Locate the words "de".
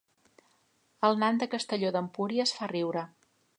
1.43-1.49